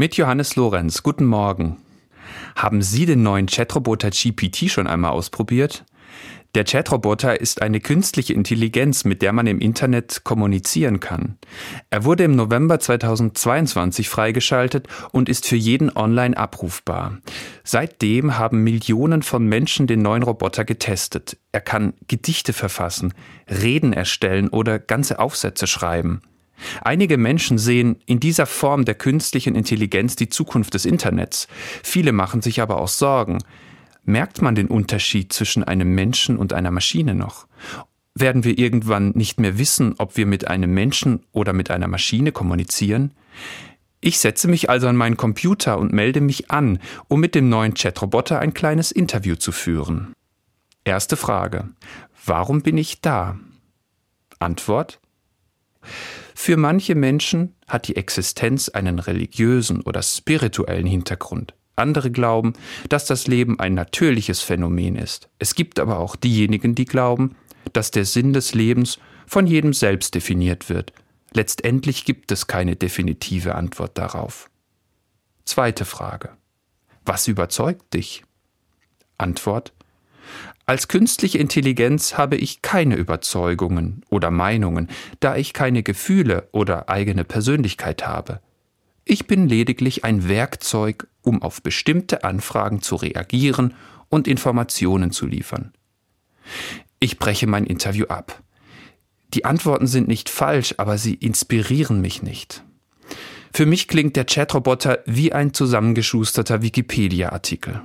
[0.00, 1.02] Mit Johannes Lorenz.
[1.02, 1.76] Guten Morgen.
[2.56, 5.84] Haben Sie den neuen Chatroboter GPT schon einmal ausprobiert?
[6.54, 11.36] Der Chatroboter ist eine künstliche Intelligenz, mit der man im Internet kommunizieren kann.
[11.90, 17.18] Er wurde im November 2022 freigeschaltet und ist für jeden online abrufbar.
[17.62, 21.36] Seitdem haben Millionen von Menschen den neuen Roboter getestet.
[21.52, 23.12] Er kann Gedichte verfassen,
[23.50, 26.22] Reden erstellen oder ganze Aufsätze schreiben.
[26.82, 31.48] Einige Menschen sehen in dieser Form der künstlichen Intelligenz die Zukunft des Internets.
[31.82, 33.38] Viele machen sich aber auch Sorgen.
[34.04, 37.46] Merkt man den Unterschied zwischen einem Menschen und einer Maschine noch?
[38.14, 42.32] Werden wir irgendwann nicht mehr wissen, ob wir mit einem Menschen oder mit einer Maschine
[42.32, 43.12] kommunizieren?
[44.00, 47.74] Ich setze mich also an meinen Computer und melde mich an, um mit dem neuen
[47.74, 50.14] Chatroboter ein kleines Interview zu führen.
[50.84, 51.68] Erste Frage.
[52.24, 53.38] Warum bin ich da?
[54.38, 55.00] Antwort.
[56.34, 61.54] Für manche Menschen hat die Existenz einen religiösen oder spirituellen Hintergrund.
[61.76, 62.52] Andere glauben,
[62.88, 65.28] dass das Leben ein natürliches Phänomen ist.
[65.38, 67.36] Es gibt aber auch diejenigen, die glauben,
[67.72, 70.92] dass der Sinn des Lebens von jedem selbst definiert wird.
[71.32, 74.50] Letztendlich gibt es keine definitive Antwort darauf.
[75.44, 76.30] Zweite Frage.
[77.04, 78.24] Was überzeugt dich?
[79.16, 79.72] Antwort.
[80.66, 87.24] Als künstliche Intelligenz habe ich keine Überzeugungen oder Meinungen, da ich keine Gefühle oder eigene
[87.24, 88.40] Persönlichkeit habe.
[89.04, 93.74] Ich bin lediglich ein Werkzeug, um auf bestimmte Anfragen zu reagieren
[94.08, 95.72] und Informationen zu liefern.
[97.00, 98.42] Ich breche mein Interview ab.
[99.34, 102.64] Die Antworten sind nicht falsch, aber sie inspirieren mich nicht.
[103.52, 107.82] Für mich klingt der Chatroboter wie ein zusammengeschusterter Wikipedia-Artikel.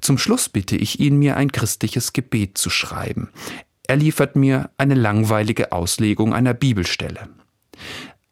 [0.00, 3.30] Zum Schluss bitte ich ihn, mir ein christliches Gebet zu schreiben.
[3.86, 7.28] Er liefert mir eine langweilige Auslegung einer Bibelstelle.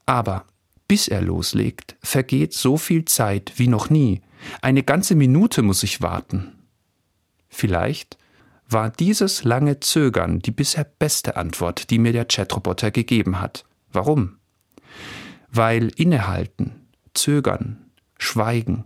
[0.05, 0.45] Aber
[0.89, 4.21] bis er loslegt, vergeht so viel Zeit wie noch nie.
[4.63, 6.53] Eine ganze Minute muss ich warten.
[7.49, 8.19] Vielleicht
[8.69, 13.65] war dieses lange Zögern die bisher beste Antwort, die mir der Chatroboter gegeben hat.
[13.93, 14.39] Warum?
[15.51, 17.79] Weil innehalten, zögern,
[18.19, 18.85] schweigen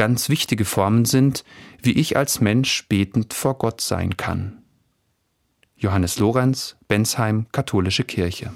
[0.00, 1.44] ganz wichtige Formen sind,
[1.82, 4.62] wie ich als Mensch betend vor Gott sein kann.
[5.76, 8.48] Johannes Lorenz, Bensheim, Katholische Kirche.